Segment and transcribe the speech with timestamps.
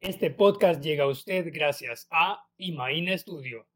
[0.00, 3.66] Este podcast llega a usted gracias a Imaina Studio.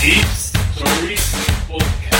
[0.00, 1.36] Tips Stories
[1.66, 2.12] Podcast.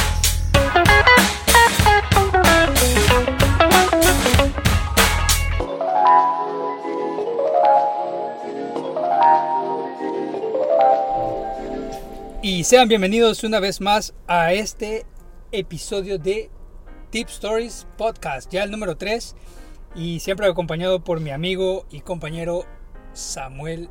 [12.42, 15.06] Y sean bienvenidos una vez más a este
[15.52, 16.50] episodio de
[17.10, 19.36] Tip Stories Podcast, ya el número 3
[19.94, 22.64] y siempre acompañado por mi amigo y compañero
[23.12, 23.90] Samuel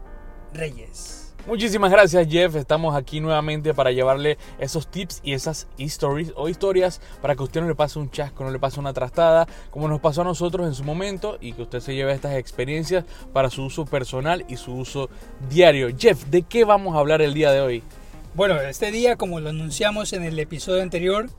[0.54, 1.36] Reyes.
[1.46, 7.00] Muchísimas gracias Jeff, estamos aquí nuevamente para llevarle esos tips y esas stories o historias
[7.22, 10.00] para que usted no le pase un chasco, no le pase una trastada, como nos
[10.00, 13.64] pasó a nosotros en su momento y que usted se lleve estas experiencias para su
[13.64, 15.10] uso personal y su uso
[15.50, 15.90] diario.
[15.96, 17.84] Jeff, ¿de qué vamos a hablar el día de hoy?
[18.34, 21.30] Bueno, este día, como lo anunciamos en el episodio anterior,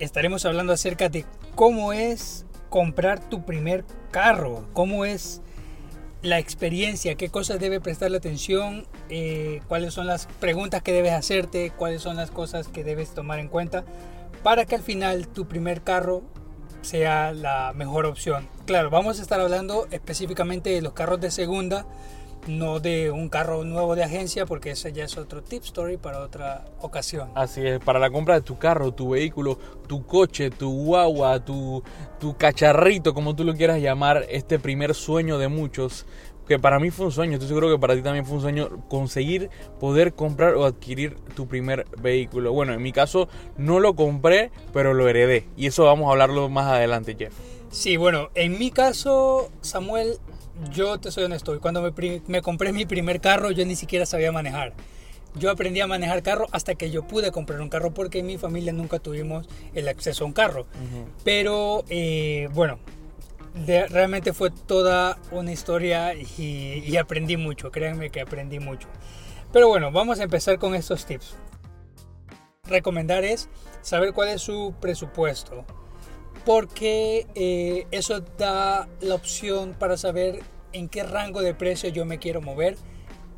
[0.00, 5.42] estaremos hablando acerca de cómo es comprar tu primer carro, cómo es
[6.22, 11.70] la experiencia, qué cosas debe prestarle atención, eh, cuáles son las preguntas que debes hacerte,
[11.70, 13.84] cuáles son las cosas que debes tomar en cuenta
[14.42, 16.22] para que al final tu primer carro
[16.82, 18.48] sea la mejor opción.
[18.66, 21.86] Claro, vamos a estar hablando específicamente de los carros de segunda,
[22.46, 26.20] no de un carro nuevo de agencia, porque ese ya es otro tip story para
[26.20, 27.30] otra ocasión.
[27.34, 31.82] Así es, para la compra de tu carro, tu vehículo, tu coche, tu guagua, tu,
[32.18, 36.06] tu cacharrito, como tú lo quieras llamar, este primer sueño de muchos,
[36.50, 38.84] que para mí fue un sueño, estoy seguro que para ti también fue un sueño
[38.88, 42.52] conseguir poder comprar o adquirir tu primer vehículo.
[42.52, 45.46] Bueno, en mi caso no lo compré, pero lo heredé.
[45.56, 47.32] Y eso vamos a hablarlo más adelante, Jeff.
[47.70, 50.18] Sí, bueno, en mi caso, Samuel,
[50.72, 51.82] yo te soy honesto, cuando
[52.26, 54.74] me, compré mi primer carro yo ni siquiera sabía manejar.
[55.36, 58.36] Yo aprendí a manejar carro hasta que yo pude comprar un carro porque en mi
[58.36, 60.66] familia nunca tuvimos el acceso a un carro.
[61.24, 62.80] Pero eh, bueno,
[63.66, 68.88] de- realmente fue toda una historia y, y aprendí mucho, créanme que aprendí mucho.
[69.52, 71.36] Pero bueno, vamos a empezar con estos tips.
[72.64, 73.48] Recomendar es
[73.82, 75.64] saber cuál es su presupuesto
[76.44, 80.40] porque eh, eso da la opción para saber
[80.72, 82.76] en qué rango de precio yo me quiero mover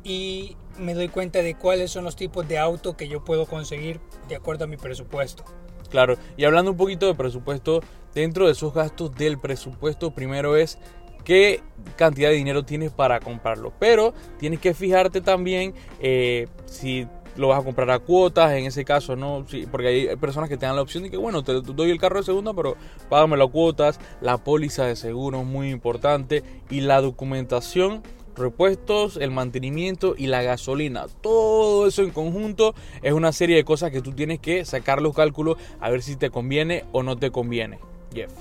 [0.03, 3.99] y me doy cuenta de cuáles son los tipos de auto que yo puedo conseguir
[4.27, 5.43] de acuerdo a mi presupuesto.
[5.89, 7.81] Claro, y hablando un poquito de presupuesto,
[8.13, 10.79] dentro de esos gastos del presupuesto, primero es
[11.23, 11.61] qué
[11.95, 13.73] cantidad de dinero tienes para comprarlo.
[13.79, 18.85] Pero tienes que fijarte también eh, si lo vas a comprar a cuotas, en ese
[18.85, 19.45] caso, ¿no?
[19.71, 22.17] Porque hay personas que te dan la opción de que, bueno, te doy el carro
[22.17, 22.75] de segunda, pero
[23.09, 23.99] págamelo a cuotas.
[24.21, 28.03] La póliza de seguro es muy importante y la documentación
[28.35, 31.05] repuestos, el mantenimiento y la gasolina.
[31.21, 35.15] Todo eso en conjunto es una serie de cosas que tú tienes que sacar los
[35.15, 37.79] cálculos a ver si te conviene o no te conviene.
[38.13, 38.31] Jeff.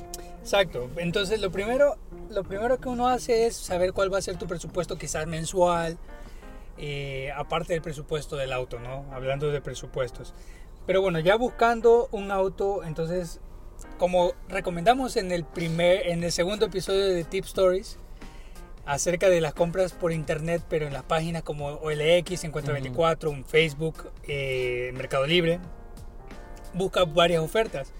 [0.40, 0.90] Exacto.
[0.96, 1.96] Entonces lo primero,
[2.30, 5.98] lo primero que uno hace es saber cuál va a ser tu presupuesto quizás mensual,
[6.84, 9.06] eh, aparte del presupuesto del auto, ¿no?
[9.12, 10.34] Hablando de presupuestos.
[10.84, 13.40] Pero bueno, ya buscando un auto, entonces,
[13.98, 17.98] como recomendamos en el primer, en el segundo episodio de Tip Stories,
[18.84, 23.44] acerca de las compras por internet, pero en las páginas como OLX, Encuentro 24, un
[23.44, 25.60] Facebook, eh, Mercado Libre,
[26.74, 27.92] busca varias ofertas.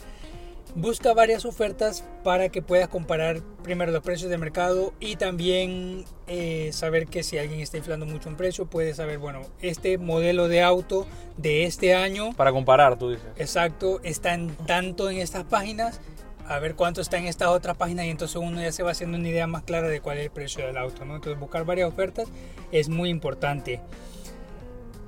[0.74, 6.70] Busca varias ofertas para que puedas comparar primero los precios de mercado y también eh,
[6.72, 10.62] saber que si alguien está inflando mucho un precio, puedes saber, bueno, este modelo de
[10.62, 11.06] auto
[11.36, 13.26] de este año, Para comparar, tú dices.
[13.36, 16.00] exacto, está en tanto en estas páginas,
[16.48, 19.18] a ver cuánto está en estas otras páginas y entonces uno ya se va haciendo
[19.18, 21.16] una idea más clara de cuál es el precio del auto, ¿no?
[21.16, 22.28] Entonces buscar varias ofertas
[22.72, 23.80] es muy importante.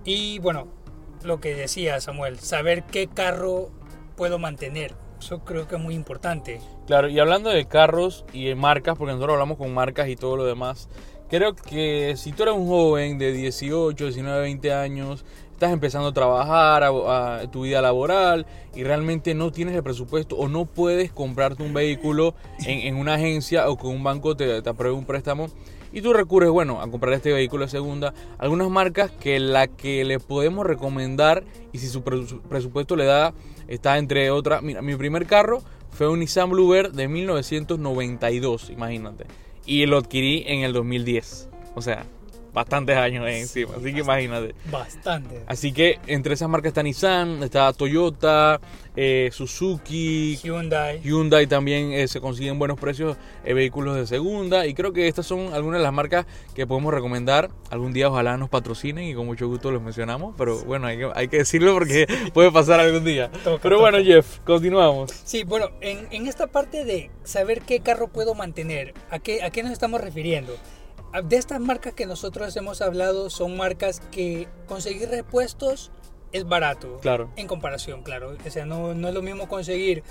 [0.04, 0.68] Y bueno,
[1.22, 3.70] lo que decía Samuel, saber qué carro
[4.14, 4.94] puedo mantener.
[5.24, 6.60] Eso creo que es muy importante.
[6.86, 10.36] Claro, y hablando de carros y de marcas, porque nosotros hablamos con marcas y todo
[10.36, 10.90] lo demás,
[11.30, 16.12] creo que si tú eres un joven de 18, 19, 20 años, estás empezando a
[16.12, 21.62] trabajar, a, tu vida laboral y realmente no tienes el presupuesto o no puedes comprarte
[21.62, 22.34] un vehículo
[22.66, 25.48] en, una agencia o con un banco te, te apruebe un préstamo
[25.94, 30.04] y tú recurres, bueno, a comprar este vehículo de segunda, algunas marcas que la que
[30.04, 33.32] le podemos recomendar y si su presu- presupuesto le da,
[33.68, 37.06] está entre otras, mira, mi primer carro fue un Nissan Bluebird de
[37.78, 39.24] 1992, imagínate,
[39.64, 42.04] y lo adquirí en el 2010, o sea,
[42.54, 44.54] bastantes años encima, así que imagínate.
[44.70, 45.42] Bastante.
[45.46, 48.60] Así que entre esas marcas está Nissan, está Toyota,
[48.96, 51.00] eh, Suzuki, Hyundai.
[51.02, 55.26] Hyundai también eh, se consiguen buenos precios eh, vehículos de segunda y creo que estas
[55.26, 57.50] son algunas de las marcas que podemos recomendar.
[57.70, 61.10] Algún día ojalá nos patrocinen y con mucho gusto los mencionamos, pero bueno, hay que,
[61.12, 63.32] hay que decirlo porque puede pasar algún día.
[63.42, 63.90] Toca, pero toca.
[63.90, 65.10] bueno, Jeff, continuamos.
[65.24, 69.50] Sí, bueno, en, en esta parte de saber qué carro puedo mantener, ¿a qué, ¿a
[69.50, 70.56] qué nos estamos refiriendo?
[71.14, 75.90] A- De estas marcas que nosotros hemos hablado son marcas que conseguir repuestos
[76.32, 76.98] es barato.
[77.00, 77.30] Claro.
[77.36, 78.36] En comparación, claro.
[78.44, 80.02] O sea, no, no es lo mismo conseguir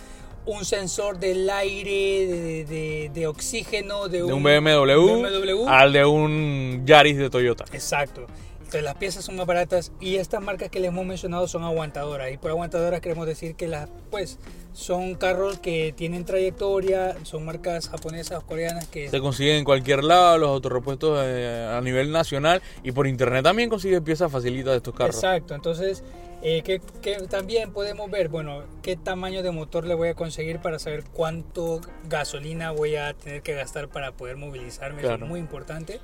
[0.46, 5.68] un sensor del aire, de, de- de oxígeno, de, De un BMW, BMW.
[5.68, 7.66] al de un Yaris de Toyota.
[7.74, 8.26] Exacto.
[8.74, 12.32] Entonces las piezas son más baratas y estas marcas que les hemos mencionado son aguantadoras.
[12.32, 14.40] Y por aguantadoras queremos decir que las, pues,
[14.74, 20.04] son carros que tienen trayectoria, son marcas japonesas o coreanas que Se consiguen en cualquier
[20.04, 24.78] lado, los autorrepuestos eh, a nivel nacional y por internet también consigues piezas facilitas de
[24.78, 25.18] estos carros.
[25.18, 26.04] Exacto, entonces,
[26.42, 30.58] eh, que, que también podemos ver, bueno, qué tamaño de motor le voy a conseguir
[30.58, 31.80] para saber cuánto
[32.10, 35.26] gasolina voy a tener que gastar para poder movilizarme, eso Claro.
[35.26, 36.00] es muy importante.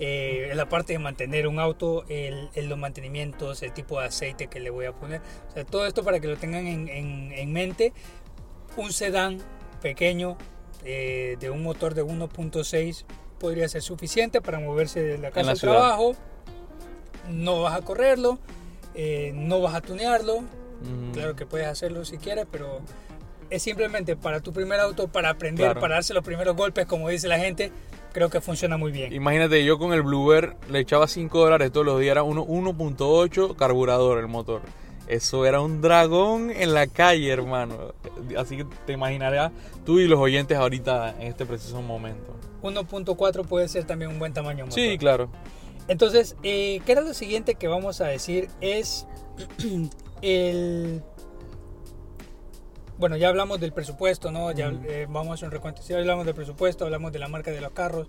[0.00, 4.46] Eh, la parte de mantener un auto, el, el- los mantenimientos, el tipo de aceite
[4.46, 7.32] que le voy a poner, o sea, todo esto para que lo tengan en, en-
[7.32, 7.92] en mente.
[8.76, 9.38] Un sedán
[9.82, 10.36] pequeño
[10.84, 13.04] eh, de un motor de 1.6
[13.40, 15.74] podría ser suficiente para moverse de la casa la al ciudad.
[15.74, 16.14] trabajo.
[17.28, 18.38] No vas a correrlo,
[18.94, 20.36] eh, no vas a tunearlo.
[20.36, 21.12] Ujú.
[21.12, 22.80] Claro que puedes hacerlo si quieres, pero
[23.50, 25.80] es simplemente para tu primer auto, para aprender, Claro.
[25.80, 27.72] para darse los primeros golpes, como dice la gente.
[28.18, 29.12] Creo que funciona muy bien.
[29.12, 33.54] Imagínate, yo con el Bluebird le echaba 5 dólares todos los días, era uno- 1.8
[33.54, 34.60] carburador el motor.
[35.06, 37.94] Eso era un dragón en la calle, hermano.
[38.36, 39.52] Así que te imaginarás
[39.86, 42.34] tú y los oyentes ahorita en este preciso momento.
[42.60, 44.64] 1.4 puede ser también un buen tamaño.
[44.66, 44.74] motor.
[44.80, 45.28] Sí, claro.
[45.86, 48.48] Entonces, eh, ¿qué era lo siguiente que vamos a decir?
[48.60, 49.06] Es
[50.22, 51.02] el...
[52.98, 54.50] Bueno, ya hablamos del presupuesto, ¿no?
[54.50, 55.82] Ya eh, vamos a hacer un recuento.
[55.88, 58.08] Ya hablamos del presupuesto, hablamos de la marca de los carros,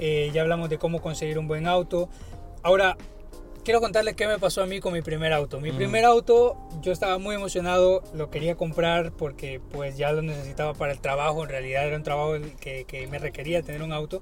[0.00, 2.08] eh, ya hablamos de cómo conseguir un buen auto.
[2.64, 2.96] Ahora,
[3.62, 5.60] quiero contarles qué me pasó a mí con mi primer auto.
[5.60, 5.78] Mi Ujú.
[5.78, 10.90] primer auto, yo estaba muy emocionado, lo quería comprar porque pues ya lo necesitaba para
[10.90, 11.44] el trabajo.
[11.44, 14.20] En realidad era un trabajo que, que me requería tener un auto.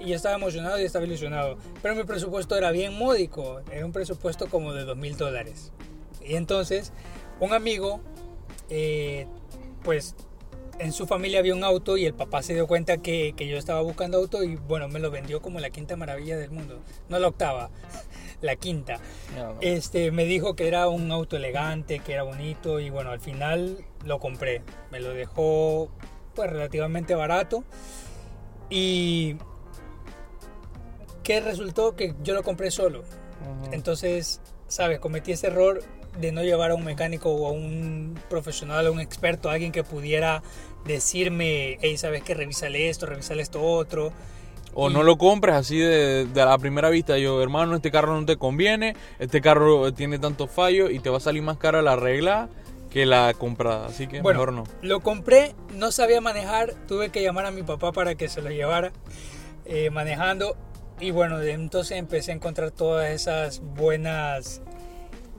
[0.00, 1.56] Y yo estaba emocionado y estaba ilusionado.
[1.82, 5.70] Pero mi presupuesto era bien módico, era un presupuesto como de dos mil dólares.
[6.20, 6.92] Y entonces,
[7.38, 8.00] un amigo,
[8.74, 9.26] eh,
[9.82, 10.16] pues
[10.78, 13.58] en su familia había un auto y el papá se dio cuenta que, que yo
[13.58, 16.80] estaba buscando auto y bueno, me lo vendió como la quinta maravilla del mundo.
[17.10, 17.70] No la octava,
[18.40, 18.98] la quinta.
[19.60, 23.84] Este, me dijo que era un auto elegante, que era bonito y bueno, al final
[24.04, 24.62] lo compré.
[24.90, 25.90] Me lo dejó
[26.34, 27.64] pues relativamente barato
[28.70, 29.36] y
[31.22, 31.94] ¿qué resultó?
[31.94, 33.04] Que yo lo compré solo.
[33.70, 35.82] Entonces, sabes, cometí ese error
[36.18, 39.72] de no llevar a un mecánico o a un profesional, a un experto, a alguien
[39.72, 40.42] que pudiera
[40.84, 44.12] decirme, hey, sabes que revísale esto, revísale esto otro.
[44.74, 47.18] O Y- no lo compres así de, de la primera vista.
[47.18, 51.18] Yo, hermano, este carro no te conviene, este carro tiene tantos fallos y te va
[51.18, 52.48] a salir más cara la regla
[52.90, 53.86] que la comprada.
[53.86, 54.64] Así que Bueno, mejor no.
[54.82, 58.50] Lo compré, no sabía manejar, tuve que llamar a mi papá para que se lo
[58.50, 58.92] llevara
[59.64, 60.56] eh, manejando.
[61.00, 64.62] Y bueno, entonces empecé a encontrar todas esas buenas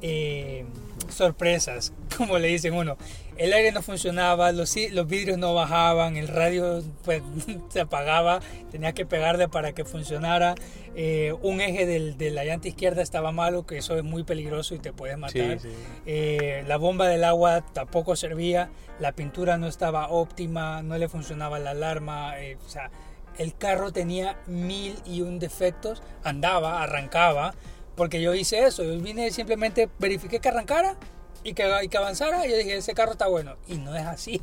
[0.03, 0.65] eh,
[1.09, 2.97] sorpresas, como le dicen uno.
[3.35, 7.23] El aire no funcionaba, los, los vidrios no bajaban, el radio pues,
[7.69, 8.41] se apagaba,
[8.71, 10.53] tenía que pegarle para que funcionara.
[10.95, 14.75] eh, un eje del- de la llanta izquierda estaba malo, que eso es muy peligroso
[14.75, 15.59] y te puedes matar.
[15.59, 15.75] Sí, sí.
[16.05, 21.57] Eh, la bomba del agua tampoco servía, la pintura no estaba óptima, no le funcionaba
[21.57, 22.91] la alarma, eh, o sea,
[23.39, 27.55] el carro tenía mil y un defectos, andaba, arrancaba,
[27.95, 30.97] porque yo hice eso, yo vine simplemente, verifiqué que arrancara
[31.43, 34.05] y que, y que avanzara, y yo dije, ese carro está bueno, y no es
[34.05, 34.41] así,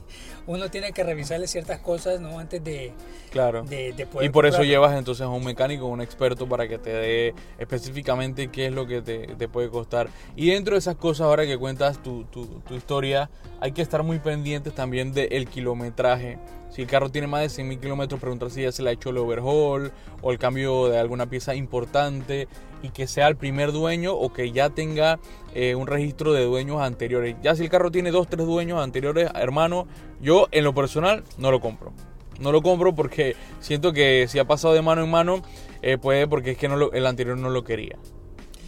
[0.50, 2.38] uno tiene que revisarle ciertas cosas, ¿no?
[2.38, 2.92] Antes de,
[3.30, 3.62] Claro.
[3.62, 4.71] de, de poder Y por eso comprarlo.
[4.73, 8.87] llevas entonces a un mecánico, un experto para que te dé específicamente qué es lo
[8.87, 10.09] que te, te puede costar.
[10.37, 13.30] Y dentro de esas cosas, ahora que cuentas tu, tu, tu historia,
[13.61, 16.38] hay que estar muy pendientes también del kilometraje.
[16.71, 19.11] Si el carro tiene más de 100.000 kilómetros, preguntar si ya se le ha hecho
[19.11, 19.90] el overhaul
[20.23, 22.47] o el cambio de alguna pieza importante
[22.83, 25.19] y que sea el primer dueño o que ya tenga
[25.52, 27.35] eh, un registro de dueños anteriores.
[27.42, 29.88] Ya si el carro tiene dos, tres dueños anteriores, hermano,
[30.21, 31.92] yo en lo personal no lo compro.
[32.38, 35.42] No lo compro porque siento que si ha pasado de mano en mano,
[35.82, 37.97] eh, puede porque es que no lo- el anterior no lo quería.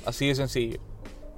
[0.05, 0.79] Así de sencillo.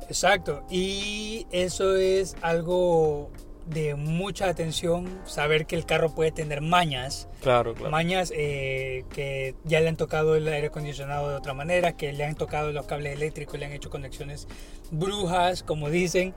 [0.09, 3.31] Exacto, y eso es algo
[3.67, 7.29] de mucha atención saber que el carro puede tener mañas.
[7.41, 7.91] Claro, claro.
[7.91, 12.25] Mañas eh, que ya le han tocado el aire acondicionado de otra manera, que le
[12.25, 14.47] han tocado los cables eléctricos, le han hecho conexiones
[14.91, 16.35] brujas, como dicen.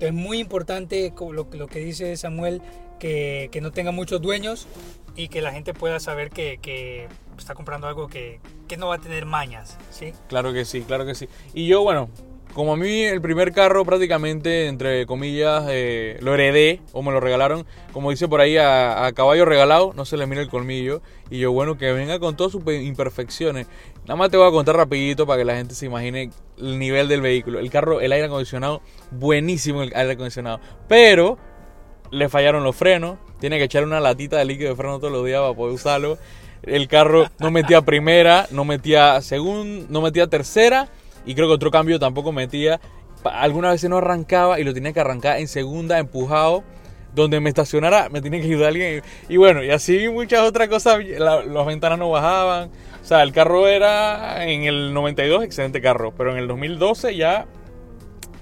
[0.00, 2.62] Entonces, muy importante lo, lo que dice Samuel,
[2.98, 4.66] que, que, no tenga muchos dueños
[5.14, 8.94] y que la gente pueda saber que, que está comprando algo que, que, no va
[8.94, 10.14] a tener mañas, ¿sí?
[10.26, 11.28] Claro que sí, claro que sí.
[11.52, 12.08] Y yo, bueno,
[12.54, 17.20] como a mí el primer carro prácticamente, entre comillas, eh, lo heredé o me lo
[17.20, 21.00] regalaron, como dice por ahí, a, caballo regalado, no se le mira el colmillo.
[21.30, 23.68] Y yo, bueno, que venga con todas sus imperfecciones.
[24.02, 27.06] Nada más te voy a contar rapidito para que la gente se imagine el nivel
[27.06, 27.60] del vehículo.
[27.60, 30.58] El carro, el aire acondicionado, buenísimo el aire acondicionado.
[30.88, 31.38] Pero
[32.10, 35.24] le fallaron los frenos, tiene que echar una latita de líquido de freno todos los
[35.24, 36.18] días para poder usarlo.
[36.64, 40.88] El carro no metía primera, no metía segunda, no metía tercera
[41.24, 42.80] y creo que otro cambio tampoco metía.
[43.24, 46.64] Algunas veces no arrancaba y lo tenía que arrancar en segunda, empujado.
[47.14, 49.02] Donde me estacionara, me tenía que ayudar alguien.
[49.28, 51.04] Y bueno, y así muchas otras cosas.
[51.04, 52.70] las ventanas no bajaban.
[53.02, 56.14] O sea, el carro era en el 92, excelente carro.
[56.16, 57.46] Pero en el 2012 ya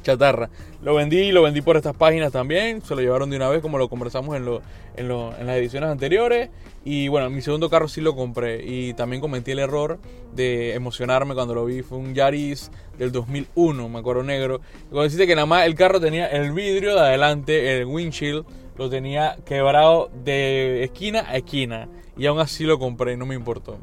[0.09, 0.49] chatarra.
[0.83, 2.83] Lo vendí, lo vendí por estas páginas también.
[2.83, 4.63] Se lo llevaron de una vez, como lo conversamos en, lo,
[4.97, 6.51] en, lo, en las ediciones anteriores.
[6.85, 8.65] Y bueno, mi segundo carro sí lo compré.
[8.65, 9.99] Y también cometí el error
[10.35, 11.83] de emocionarme cuando lo vi.
[11.83, 14.61] Fue un Yaris del 2001, me acuerdo negro.
[14.89, 18.45] Cuando deciste que nada más el carro tenía el vidrio de adelante, el windshield,
[18.77, 21.89] lo tenía quebrado de esquina a esquina.
[22.17, 23.79] Y aún así lo compré, no me importó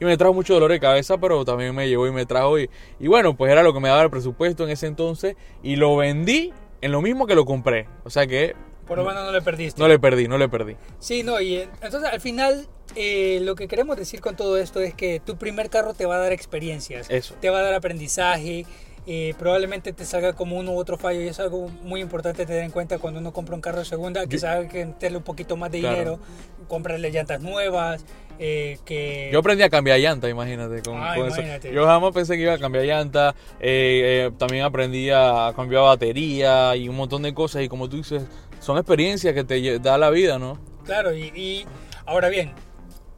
[0.00, 2.58] y me trajo mucho dolor de cabeza, pero también me llevó y me trajo.
[2.58, 5.76] Y, y bueno, pues era lo que me daba el presupuesto en ese entonces y
[5.76, 7.86] lo vendí en lo mismo que lo compré.
[8.04, 8.56] O sea que...
[8.86, 9.80] Por lo menos no le perdiste.
[9.80, 10.76] No le perdí, no le perdí.
[10.98, 12.66] Sí, no, y entonces al final
[12.96, 16.16] eh, lo que queremos decir con todo esto es que tu primer carro te va
[16.16, 17.08] a dar experiencias.
[17.08, 17.34] Eso.
[17.40, 18.66] Te va a dar aprendizaje.
[19.06, 22.62] Eh, probablemente te salga como uno u otro fallo y es algo muy importante tener
[22.62, 25.56] en cuenta cuando uno compra un carro de segunda, que sabe que meterle un poquito
[25.56, 26.20] más de dinero,
[26.68, 28.04] comprarle llantas nuevas,
[28.42, 29.28] eh, que...
[29.30, 30.80] Yo aprendí a cambiar llanta, imagínate.
[30.80, 31.72] Con, ah, imagínate.
[31.72, 33.34] Yo jamás pensé que iba a cambiar llanta.
[33.60, 37.62] Eh, eh, también aprendí a cambiar batería y un montón de cosas.
[37.62, 38.22] Y como tú dices,
[38.58, 40.58] son experiencias que te da la vida, ¿no?
[40.86, 41.66] Claro, y, y
[42.06, 42.52] ahora bien,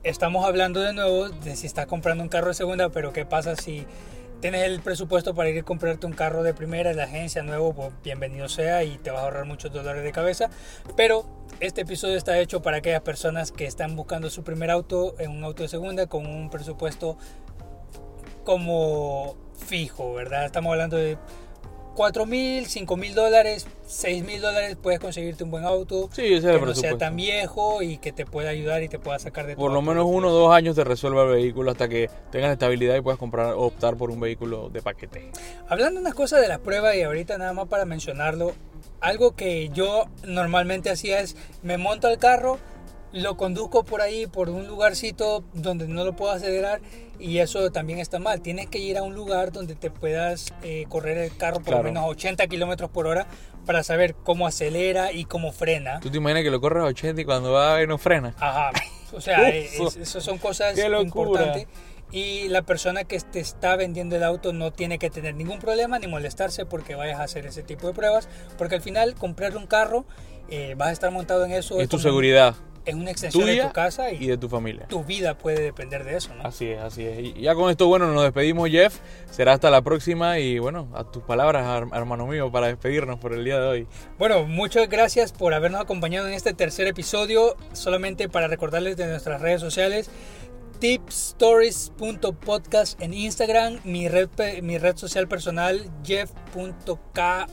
[0.03, 3.55] estamos hablando de nuevo de si estás comprando un carro de segunda, pero ¿qué pasa
[3.55, 3.87] si
[4.43, 7.73] tienes el presupuesto para ir a comprarte un carro de primera en la agencia nuevo,
[7.73, 10.51] pues bienvenido sea y te vas a ahorrar muchos dólares de cabeza.
[10.97, 11.25] Pero
[11.61, 15.45] este episodio está hecho para aquellas personas que están buscando su primer auto en un
[15.45, 17.17] auto de segunda con un presupuesto
[18.43, 20.45] como fijo, ¿verdad?
[20.45, 21.19] Estamos hablando de
[21.95, 26.37] 4 mil, 5 mil dólares, 6 mil dólares puedes conseguirte un buen auto sí, ese
[26.37, 29.19] es el que no sea tan viejo y que te pueda ayudar y te pueda
[29.19, 32.11] sacar de Por lo menos uno o dos años te resuelva el vehículo hasta que
[32.31, 35.31] tengas estabilidad y puedas comprar optar por un vehículo de paquete.
[35.69, 38.53] Hablando unas cosas de la prueba y ahorita nada más para mencionarlo,
[39.01, 42.59] algo que yo normalmente hacía es me monto al carro,
[43.13, 46.81] lo conduzco por ahí, por un lugarcito donde no lo puedo acelerar
[47.19, 48.41] y eso también está mal.
[48.41, 51.83] Tienes que ir a un lugar donde te puedas eh, correr el carro por lo
[51.83, 53.27] menos a 80 kilómetros por hora
[53.67, 56.01] para saber cómo acelera y cómo frena.
[56.01, 58.35] ¿Tú te imaginas que lo corres a 80 y cuando va no frena?
[58.39, 58.73] Ajá.
[59.13, 61.67] O sea, eso son cosas importantes.
[62.11, 65.99] Y la persona que te está vendiendo el auto no tiene que tener ningún problema
[65.99, 68.29] ni molestarse porque vayas a hacer ese tipo de pruebas.
[68.59, 70.05] Porque al final, comprar un carro,
[70.51, 71.81] eh, vas a estar montado en eso.
[71.81, 72.55] Es tu seguridad
[72.85, 74.87] es una extensión de tu casa y, de tu familia.
[74.89, 76.45] Tu vida puede depender de eso, ¿no?
[76.45, 77.19] Así es, así es.
[77.21, 78.99] Y ya con esto, bueno, nos despedimos, Jeff.
[79.31, 83.45] Será hasta la próxima y bueno, a tus palabras, hermano mío, para despedirnos por el
[83.45, 83.87] día de hoy.
[84.19, 87.57] Bueno, muchas gracias por habernos acompañado en este tercer episodio.
[87.73, 90.11] Solamente para recordarles de nuestras redes sociales
[90.81, 94.29] tipstories.podcast en Instagram, mi red,
[94.63, 97.47] mi red social personal jeff.k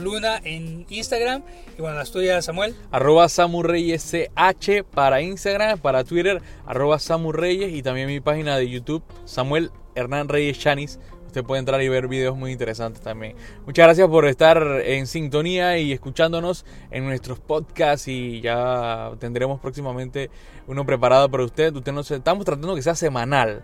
[0.00, 1.42] Luna en Instagram.
[1.78, 2.74] Y bueno, las tuyas, Samuel.
[2.90, 9.04] Arroba Samurreyes CH para Instagram, para Twitter, arroba Samurreyes y también mi página de YouTube,
[9.24, 10.98] Samuel Hernán Reyes Chanis.
[11.26, 13.36] Usted puede entrar y ver videos muy interesantes también.
[13.66, 20.30] Muchas gracias por estar en sintonía y escuchándonos en nuestros podcasts y ya tendremos próximamente
[20.66, 21.74] uno preparado para usted.
[21.76, 23.62] Usted no estamos tratando que sea semanal.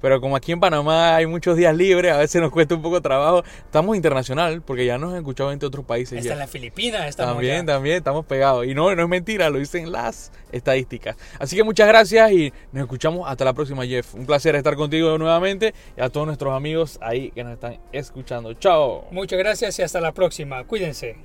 [0.00, 2.96] Pero como aquí en Panamá hay muchos días libres, a veces nos cuesta un poco
[2.96, 3.44] de trabajo.
[3.64, 6.18] Estamos internacional, porque ya nos han escuchado en otros países.
[6.18, 6.32] Está ya.
[6.34, 8.66] en las Filipinas, estamos También, también, estamos pegados.
[8.66, 11.16] Y no, no es mentira, lo dicen las estadísticas.
[11.38, 14.14] Así que muchas gracias y nos escuchamos hasta la próxima, Jeff.
[14.14, 18.54] Un placer estar contigo nuevamente y a todos nuestros amigos ahí que nos están escuchando.
[18.54, 19.06] Chao.
[19.10, 20.64] Muchas gracias y hasta la próxima.
[20.64, 21.16] Cuídense.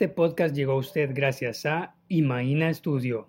[0.00, 3.28] Este podcast llegó a usted gracias a Imaina Studio.